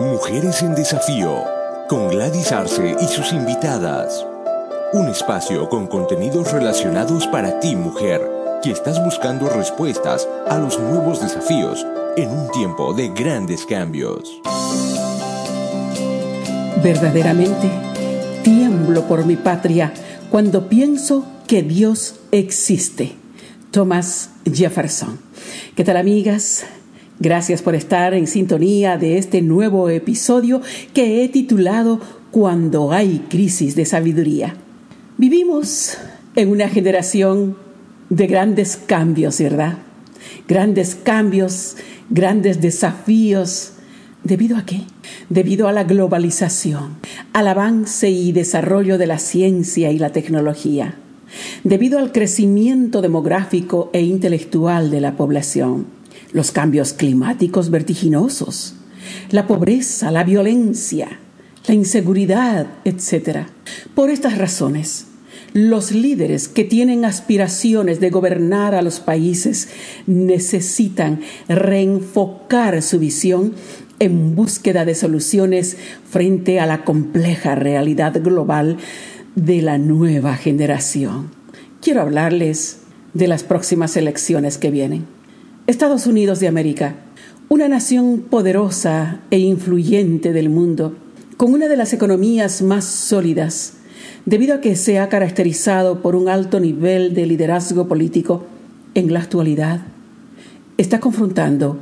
[0.00, 1.44] Mujeres en Desafío,
[1.86, 4.24] con Gladys Arce y sus invitadas.
[4.94, 8.26] Un espacio con contenidos relacionados para ti, mujer,
[8.62, 11.86] que estás buscando respuestas a los nuevos desafíos
[12.16, 14.40] en un tiempo de grandes cambios.
[16.82, 17.68] Verdaderamente,
[18.42, 19.92] tiemblo por mi patria
[20.30, 23.16] cuando pienso que Dios existe.
[23.70, 25.20] Thomas Jefferson.
[25.76, 26.64] ¿Qué tal amigas?
[27.22, 30.62] Gracias por estar en sintonía de este nuevo episodio
[30.94, 32.00] que he titulado
[32.30, 34.56] Cuando hay crisis de sabiduría.
[35.18, 35.98] Vivimos
[36.34, 37.58] en una generación
[38.08, 39.76] de grandes cambios, ¿verdad?
[40.48, 41.76] Grandes cambios,
[42.08, 43.72] grandes desafíos.
[44.24, 44.80] ¿Debido a qué?
[45.28, 46.96] Debido a la globalización,
[47.34, 50.94] al avance y desarrollo de la ciencia y la tecnología,
[51.64, 55.99] debido al crecimiento demográfico e intelectual de la población
[56.32, 58.74] los cambios climáticos vertiginosos,
[59.30, 61.18] la pobreza, la violencia,
[61.66, 63.46] la inseguridad, etc.
[63.94, 65.06] Por estas razones,
[65.52, 69.68] los líderes que tienen aspiraciones de gobernar a los países
[70.06, 73.54] necesitan reenfocar su visión
[73.98, 75.76] en búsqueda de soluciones
[76.08, 78.78] frente a la compleja realidad global
[79.34, 81.30] de la nueva generación.
[81.80, 82.78] Quiero hablarles
[83.12, 85.19] de las próximas elecciones que vienen.
[85.70, 86.96] Estados Unidos de América,
[87.48, 90.96] una nación poderosa e influyente del mundo,
[91.36, 93.74] con una de las economías más sólidas,
[94.26, 98.46] debido a que se ha caracterizado por un alto nivel de liderazgo político,
[98.94, 99.82] en la actualidad
[100.76, 101.78] está confrontando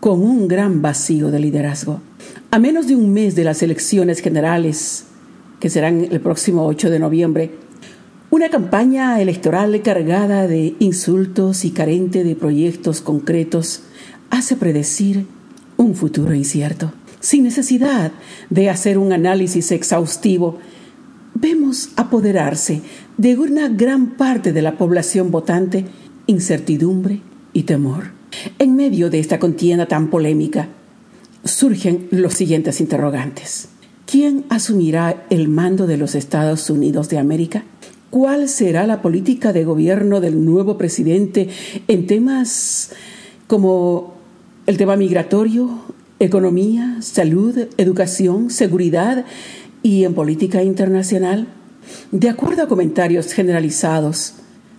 [0.00, 2.00] con un gran vacío de liderazgo.
[2.50, 5.04] A menos de un mes de las elecciones generales,
[5.60, 7.50] que serán el próximo 8 de noviembre,
[8.36, 13.84] una campaña electoral cargada de insultos y carente de proyectos concretos
[14.28, 15.24] hace predecir
[15.78, 16.92] un futuro incierto.
[17.18, 18.12] Sin necesidad
[18.50, 20.58] de hacer un análisis exhaustivo,
[21.32, 22.82] vemos apoderarse
[23.16, 25.86] de una gran parte de la población votante
[26.26, 27.22] incertidumbre
[27.54, 28.10] y temor.
[28.58, 30.68] En medio de esta contienda tan polémica,
[31.42, 33.70] surgen los siguientes interrogantes.
[34.04, 37.64] ¿Quién asumirá el mando de los Estados Unidos de América?
[38.16, 41.50] Cuál será la política de gobierno del nuevo presidente
[41.86, 42.92] en temas
[43.46, 44.14] como
[44.64, 45.82] el tema migratorio,
[46.18, 49.26] economía, salud, educación, seguridad
[49.82, 51.48] y en política internacional.
[52.10, 54.36] De acuerdo a comentarios generalizados,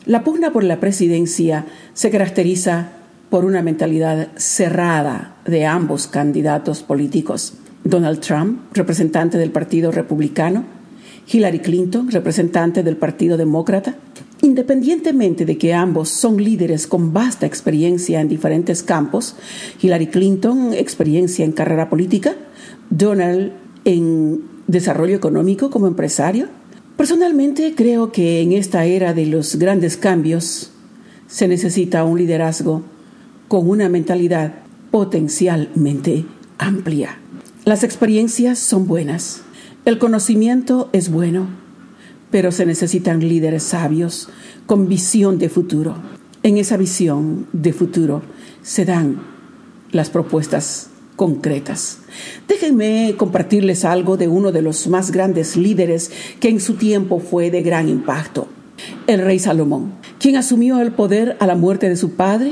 [0.08, 2.94] la pugna por la presidencia se caracteriza
[3.30, 7.54] por una mentalidad cerrada de ambos candidatos políticos.
[7.84, 10.77] Donald Trump, representante del Partido Republicano,
[11.30, 13.96] Hillary Clinton, representante del Partido Demócrata,
[14.42, 19.36] Independientemente de que ambos son líderes con vasta experiencia en diferentes campos,
[19.82, 22.36] Hillary Clinton, experiencia en carrera política,
[22.92, 26.48] Donald en desarrollo económico como empresario,
[26.98, 30.72] personalmente creo que en esta era de los grandes cambios
[31.28, 32.84] se necesita un liderazgo
[33.48, 34.54] con una mentalidad
[34.92, 36.26] potencialmente
[36.60, 37.18] amplia.
[37.66, 39.42] Las experiencias son buenas,
[39.88, 41.48] el conocimiento es bueno,
[42.30, 44.28] pero se necesitan líderes sabios
[44.66, 45.96] con visión de futuro.
[46.44, 48.22] En esa visión de futuro
[48.62, 49.22] se dan
[49.94, 52.00] las propuestas concretas.
[52.50, 56.12] Déjenme compartirles algo de uno de los más grandes líderes
[56.42, 58.50] que en su tiempo fue de gran impacto,
[59.08, 62.52] el rey Salomón, quien asumió el poder a la muerte de su padre.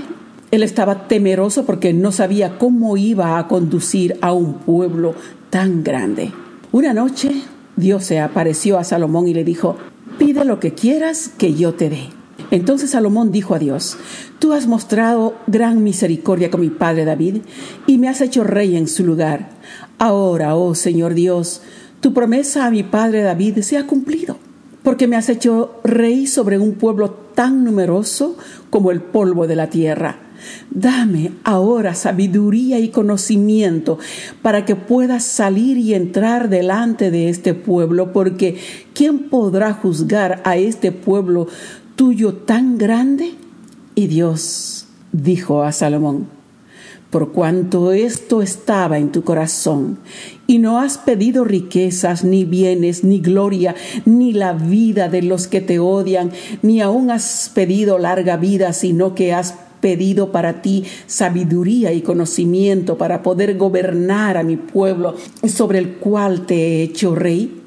[0.51, 5.15] Él estaba temeroso porque no sabía cómo iba a conducir a un pueblo
[5.49, 6.31] tan grande.
[6.75, 7.31] Una noche
[7.77, 9.77] Dios se apareció a Salomón y le dijo,
[10.17, 12.09] pide lo que quieras que yo te dé.
[12.51, 13.95] Entonces Salomón dijo a Dios,
[14.39, 17.43] Tú has mostrado gran misericordia con mi padre David
[17.87, 19.51] y me has hecho rey en su lugar.
[19.99, 21.61] Ahora, oh Señor Dios,
[22.01, 24.35] tu promesa a mi padre David se ha cumplido,
[24.83, 28.37] porque me has hecho rey sobre un pueblo tan numeroso
[28.69, 30.24] como el polvo de la tierra
[30.71, 33.99] Dame ahora sabiduría y conocimiento
[34.41, 38.57] para que pueda salir y entrar delante de este pueblo, porque
[38.93, 41.47] ¿quién podrá juzgar a este pueblo
[41.95, 43.33] tuyo tan grande?
[43.95, 46.27] Y Dios dijo a Salomón,
[47.09, 49.99] por cuanto esto estaba en tu corazón,
[50.47, 55.61] y no has pedido riquezas, ni bienes, ni gloria, ni la vida de los que
[55.61, 56.31] te odian,
[56.61, 59.53] ni aún has pedido larga vida, sino que has
[59.85, 65.13] pedido para ti sabiduría y conocimiento para poder gobernar a mi pueblo
[65.47, 67.61] sobre el cual te he hecho rey.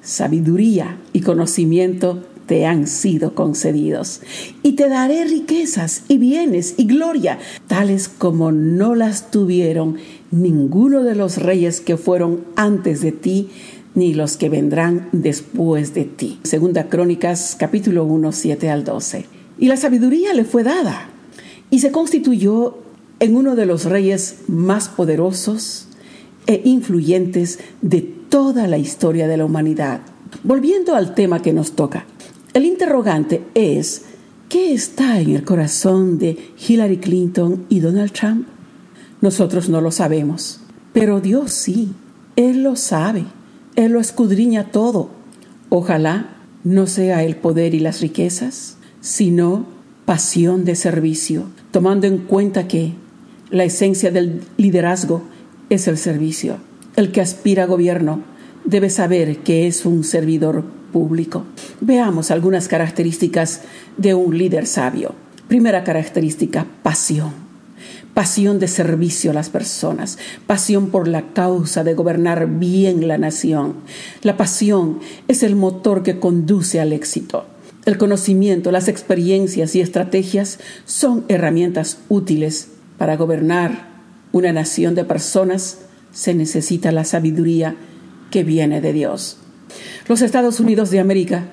[0.00, 4.20] Sabiduría y conocimiento te han sido concedidos.
[4.62, 9.96] Y te daré riquezas y bienes y gloria, tales como no las tuvieron
[10.30, 13.48] ninguno de los reyes que fueron antes de ti,
[13.96, 16.38] ni los que vendrán después de ti.
[16.44, 19.24] Segunda Crónicas capítulo 1, 7 al 12.
[19.58, 21.10] Y la sabiduría le fue dada
[21.70, 22.78] y se constituyó
[23.20, 25.88] en uno de los reyes más poderosos
[26.46, 30.00] e influyentes de toda la historia de la humanidad.
[30.42, 32.06] Volviendo al tema que nos toca,
[32.52, 34.02] el interrogante es,
[34.48, 38.46] ¿qué está en el corazón de Hillary Clinton y Donald Trump?
[39.20, 40.60] Nosotros no lo sabemos,
[40.92, 41.92] pero Dios sí,
[42.36, 43.24] Él lo sabe,
[43.76, 45.10] Él lo escudriña todo.
[45.68, 49.75] Ojalá no sea el poder y las riquezas, sino
[50.06, 52.92] pasión de servicio, tomando en cuenta que
[53.50, 55.22] la esencia del liderazgo
[55.68, 56.58] es el servicio.
[56.94, 58.22] El que aspira a gobierno
[58.64, 61.44] debe saber que es un servidor público.
[61.80, 63.62] Veamos algunas características
[63.96, 65.14] de un líder sabio.
[65.48, 67.32] Primera característica, pasión.
[68.14, 73.74] Pasión de servicio a las personas, pasión por la causa de gobernar bien la nación.
[74.22, 77.44] La pasión es el motor que conduce al éxito.
[77.86, 83.86] El conocimiento, las experiencias y estrategias son herramientas útiles para gobernar
[84.32, 85.82] una nación de personas.
[86.10, 87.76] Se necesita la sabiduría
[88.32, 89.38] que viene de Dios.
[90.08, 91.44] Los Estados Unidos de América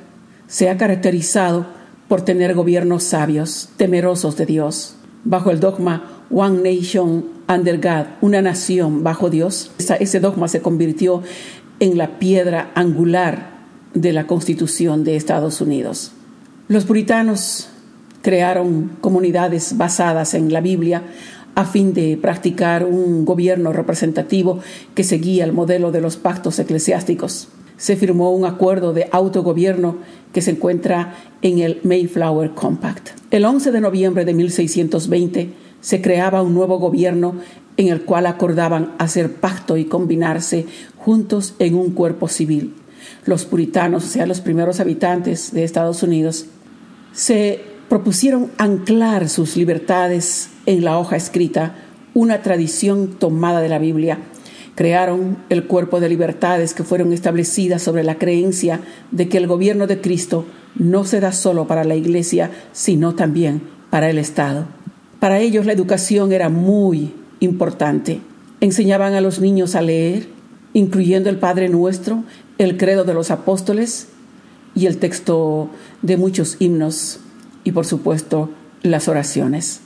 [0.47, 1.67] se ha caracterizado
[2.07, 4.95] por tener gobiernos sabios, temerosos de Dios.
[5.25, 11.21] Bajo el dogma One Nation Under God, una nación bajo Dios, ese dogma se convirtió
[11.79, 13.53] en la piedra angular
[13.93, 16.13] de la Constitución de Estados Unidos.
[16.69, 17.67] Los puritanos
[18.21, 21.03] crearon comunidades basadas en la Biblia
[21.55, 24.59] a fin de practicar un gobierno representativo
[24.95, 27.49] que seguía el modelo de los pactos eclesiásticos.
[27.75, 29.97] Se firmó un acuerdo de autogobierno
[30.31, 33.09] que se encuentra en el Mayflower Compact.
[33.29, 35.49] El 11 de noviembre de 1620
[35.81, 37.35] se creaba un nuevo gobierno
[37.75, 40.65] en el cual acordaban hacer pacto y combinarse
[40.97, 42.73] juntos en un cuerpo civil.
[43.25, 46.45] Los puritanos, o sea, los primeros habitantes de Estados Unidos,
[47.13, 51.75] se propusieron anclar sus libertades en la hoja escrita,
[52.13, 54.19] una tradición tomada de la Biblia.
[54.75, 59.85] Crearon el cuerpo de libertades que fueron establecidas sobre la creencia de que el gobierno
[59.85, 60.45] de Cristo
[60.75, 64.65] no se da solo para la Iglesia, sino también para el Estado.
[65.19, 68.21] Para ellos la educación era muy importante.
[68.59, 70.27] Enseñaban a los niños a leer,
[70.73, 72.23] incluyendo el Padre Nuestro,
[72.63, 74.07] el credo de los apóstoles
[74.75, 75.69] y el texto
[76.01, 77.19] de muchos himnos
[77.63, 78.49] y por supuesto
[78.81, 79.81] las oraciones.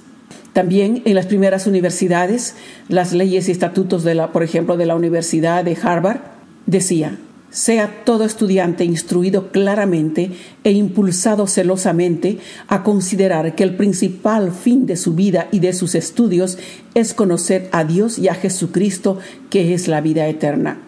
[0.54, 2.56] También en las primeras universidades,
[2.90, 6.22] las leyes y estatutos de la, por ejemplo, de la Universidad de Harvard
[6.66, 7.20] decía,
[7.50, 10.32] sea todo estudiante instruido claramente
[10.64, 15.96] e impulsado celosamente a considerar que el principal fin de su vida y de sus
[15.96, 16.58] estudios
[16.94, 19.20] es conocer a Dios y a Jesucristo,
[19.50, 20.87] que es la vida eterna.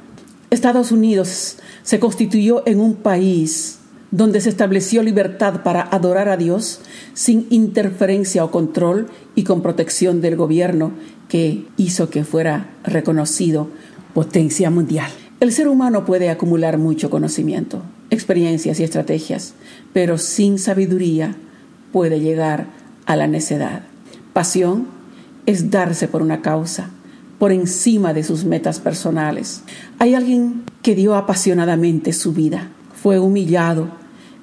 [0.52, 3.80] Estados Unidos se constituyó en un país
[4.12, 6.82] donde se estableció libertad para adorar a Dios
[7.14, 10.94] sin interferencia o control y con protección del gobierno
[11.28, 13.70] que hizo que fuera reconocido
[14.14, 15.12] potencia mundial.
[15.40, 19.54] El ser humano puede acumular mucho conocimiento, experiencias y estrategias,
[19.94, 21.36] pero sin sabiduría
[21.94, 22.68] puede llegar
[23.06, 23.84] a la necedad.
[24.34, 24.88] Pasión
[25.46, 26.90] es darse por una causa,
[27.40, 29.64] por encima de sus metas personales.
[29.98, 32.70] Hay alguien que dio apasionadamente su vida,
[33.02, 33.88] fue humillado,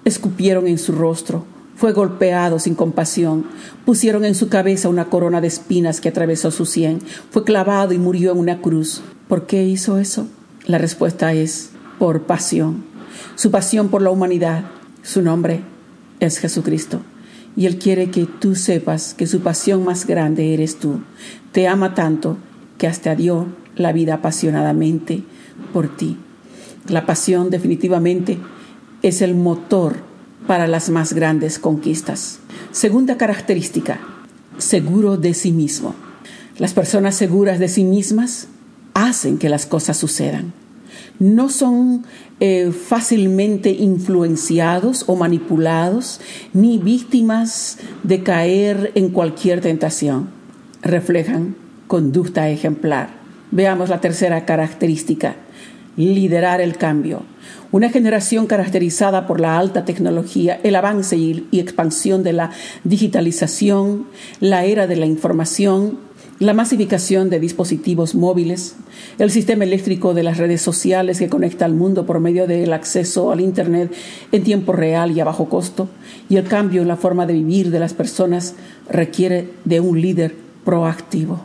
[0.05, 1.45] escupieron en su rostro,
[1.77, 3.45] fue golpeado sin compasión,
[3.85, 7.01] pusieron en su cabeza una corona de espinas que atravesó su sien,
[7.31, 9.03] fue clavado y murió en una cruz.
[9.29, 10.27] ¿Por qué hizo eso?
[10.67, 12.85] La respuesta es por pasión.
[13.35, 14.65] Su pasión por la humanidad.
[15.03, 15.61] Su nombre
[16.19, 17.01] es Jesucristo.
[17.57, 21.01] Y Él quiere que tú sepas que su pasión más grande eres tú.
[21.53, 22.39] Te ama tanto
[22.79, 25.23] que hasta dio la vida apasionadamente
[25.73, 26.17] por ti.
[26.89, 28.39] La pasión definitivamente
[29.03, 29.97] es el motor
[30.47, 32.39] para las más grandes conquistas.
[32.71, 34.01] Segunda característica,
[34.59, 35.95] seguro de sí mismo.
[36.59, 38.49] Las personas seguras de sí mismas
[38.95, 40.53] hacen que las cosas sucedan.
[41.19, 42.05] No son
[42.41, 46.21] eh, fácilmente influenciados o manipulados
[46.53, 50.29] ni víctimas de caer en cualquier tentación.
[50.83, 51.57] Reflejan
[51.87, 53.11] conducta ejemplar.
[53.51, 55.37] Veamos la tercera característica,
[55.97, 57.23] liderar el cambio.
[57.73, 62.51] Una generación caracterizada por la alta tecnología, el avance y, expansión de la
[62.85, 64.07] digitalización,
[64.41, 66.07] la era de la información
[66.39, 68.77] la masificación de dispositivos móviles,
[69.19, 73.33] el sistema eléctrico de las redes sociales que conecta al mundo por medio del acceso
[73.33, 73.91] al Internet
[74.33, 75.89] en tiempo real y a bajo costo,
[76.29, 78.55] y el cambio en la forma de vivir de las personas
[78.91, 81.41] requiere de un líder proactivo,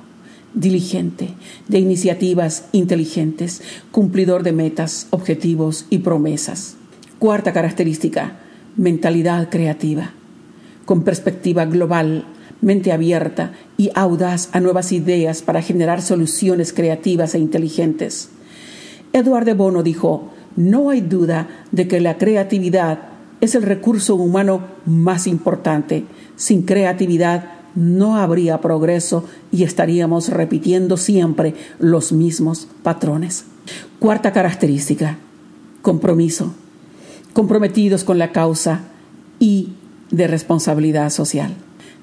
[0.53, 1.29] diligente,
[1.67, 6.75] de iniciativas inteligentes, cumplidor de metas, objetivos y promesas.
[7.19, 8.39] Cuarta característica,
[8.75, 10.11] mentalidad creativa,
[10.85, 12.25] con perspectiva global
[12.61, 18.29] mente abierta y audaz a nuevas ideas para generar soluciones creativas e inteligentes.
[19.13, 22.99] Eduard de Bono dijo, no hay duda de que la creatividad
[23.41, 26.05] es el recurso humano más importante.
[26.35, 33.45] Sin creatividad no habría progreso y estaríamos repitiendo siempre los mismos patrones.
[33.99, 35.17] Cuarta característica,
[35.81, 36.53] compromiso,
[37.33, 38.81] comprometidos con la causa
[39.39, 39.73] y
[40.11, 41.55] de responsabilidad social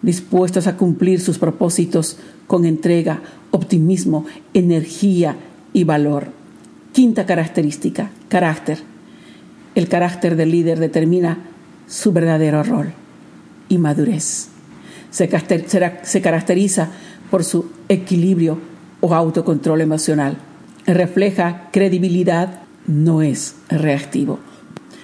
[0.03, 3.21] dispuestos a cumplir sus propósitos con entrega,
[3.51, 5.37] optimismo, energía
[5.73, 6.29] y valor.
[6.93, 8.79] Quinta característica, carácter.
[9.75, 11.39] El carácter del líder determina
[11.87, 12.93] su verdadero rol
[13.69, 14.49] y madurez.
[15.11, 15.29] Se,
[16.21, 16.89] caracteriza
[17.31, 18.59] por su equilibrio
[19.01, 20.39] o autocontrol emocional.
[20.87, 24.39] Refleja credibilidad, no es reactivo.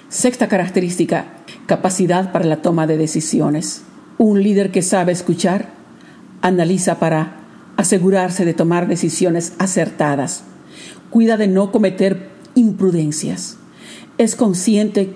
[0.08, 1.26] Sexta característica,
[1.66, 3.82] capacidad para la toma de decisiones.
[4.18, 5.68] Un líder que sabe escuchar,
[6.42, 7.36] analiza para
[7.76, 10.44] asegurarse de tomar decisiones acertadas.
[11.10, 13.56] Cuida de no cometer imprudencias.
[14.18, 15.14] Es consciente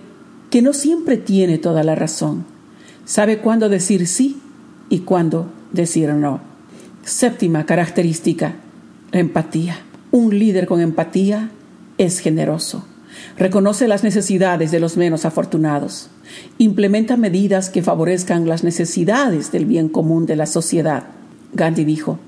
[0.50, 2.44] que no siempre tiene toda la razón.
[3.04, 4.40] Sabe cuándo decir sí
[4.88, 6.40] y cuándo decir no.
[7.04, 8.56] Séptima característica,
[9.12, 9.80] empatía.
[10.10, 11.50] Un líder con empatía
[11.98, 12.84] es generoso.
[13.36, 16.10] Reconoce las necesidades de los menos afortunados
[16.58, 21.04] implementa medidas que favorezcan las necesidades del bien común de la sociedad.
[21.52, 22.18] Gandhi dijo,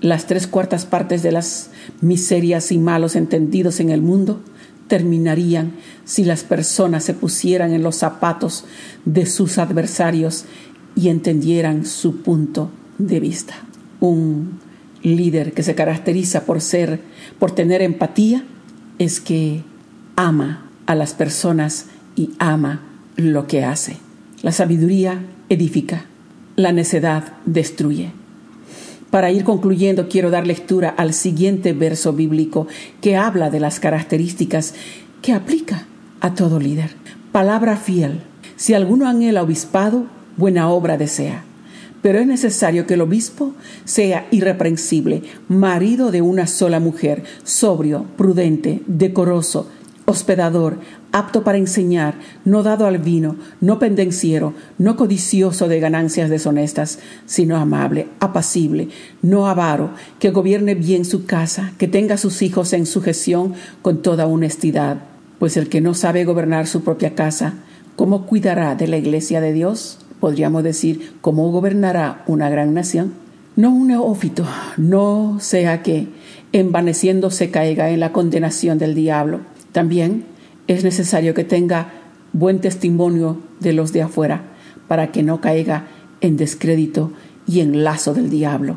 [0.00, 4.40] las tres cuartas partes de las miserias y malos entendidos en el mundo
[4.88, 5.72] terminarían
[6.04, 8.64] si las personas se pusieran en los zapatos
[9.04, 10.44] de sus adversarios
[10.94, 13.54] y entendieran su punto de vista.
[14.00, 14.60] Un
[15.02, 17.00] líder que se caracteriza por ser,
[17.38, 18.44] por tener empatía,
[18.98, 19.62] es que
[20.16, 22.82] ama a las personas y ama
[23.16, 23.96] lo que hace.
[24.42, 26.06] La sabiduría edifica,
[26.56, 28.12] la necedad destruye.
[29.10, 32.66] Para ir concluyendo, quiero dar lectura al siguiente verso bíblico
[33.00, 34.74] que habla de las características
[35.20, 35.86] que aplica
[36.20, 36.90] a todo líder.
[37.30, 38.20] Palabra fiel.
[38.56, 41.44] Si alguno anhela obispado, buena obra desea.
[42.02, 48.82] Pero es necesario que el obispo sea irreprensible, marido de una sola mujer, sobrio, prudente,
[48.86, 49.68] decoroso,
[50.04, 50.78] hospedador,
[51.12, 57.56] apto para enseñar, no dado al vino, no pendenciero, no codicioso de ganancias deshonestas, sino
[57.56, 58.88] amable, apacible,
[59.20, 64.02] no avaro, que gobierne bien su casa, que tenga a sus hijos en sujeción con
[64.02, 64.98] toda honestidad.
[65.38, 67.54] Pues el que no sabe gobernar su propia casa,
[67.94, 69.98] ¿cómo cuidará de la iglesia de Dios?
[70.22, 73.12] Podríamos decir, ¿cómo gobernará una gran nación?
[73.56, 76.06] No un neófito, no sea que,
[76.52, 79.40] envaneciéndose, caiga en la condenación del diablo
[79.72, 80.26] también
[80.68, 81.90] es necesario que tenga
[82.32, 84.44] buen testimonio de los de afuera
[84.86, 85.88] para que no caiga
[86.20, 87.10] en descrédito
[87.48, 88.76] y en lazo del diablo.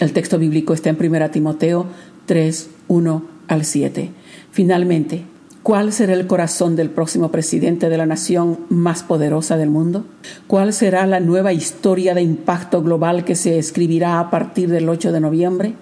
[0.00, 1.86] El texto bíblico está en 1 Timoteo
[2.26, 4.10] 3, 1 al 7.
[4.50, 5.22] Finalmente,
[5.62, 10.04] ¿cuál será el corazón del próximo presidente de la nación más poderosa del mundo?
[10.46, 15.12] ¿Cuál será la nueva historia de impacto global que se escribirá a partir del 8
[15.12, 15.74] de noviembre?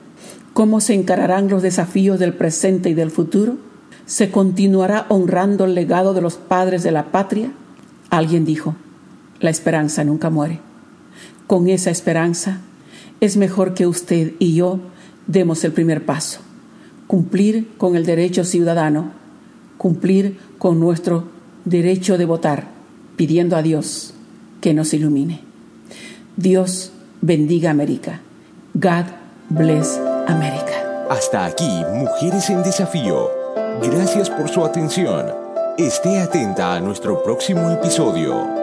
[0.52, 3.56] ¿Cómo se encararán los desafíos del presente y del futuro?
[4.06, 7.52] ¿Se continuará honrando el legado de los padres de la patria?
[8.10, 8.74] Alguien dijo,
[9.40, 10.60] la esperanza nunca muere.
[11.46, 12.60] Con esa esperanza
[13.20, 14.80] es mejor que usted y yo
[15.26, 16.40] demos el primer paso,
[17.06, 19.12] cumplir con el derecho ciudadano,
[19.78, 21.24] cumplir con nuestro
[21.64, 22.68] derecho de votar,
[23.16, 24.12] pidiendo a Dios
[24.60, 25.40] que nos ilumine.
[26.36, 26.92] Dios
[27.22, 28.20] bendiga América.
[28.74, 29.06] God
[29.48, 31.06] bless America.
[31.08, 33.38] Hasta aquí, Mujeres en Desafío
[33.82, 35.26] Gracias por su atención.
[35.78, 38.57] Esté atenta a nuestro próximo episodio.